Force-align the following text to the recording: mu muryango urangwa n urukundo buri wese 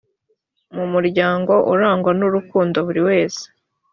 mu 0.75 0.85
muryango 0.93 1.53
urangwa 1.73 2.11
n 2.19 2.21
urukundo 2.27 2.77
buri 2.87 3.01
wese 3.09 3.43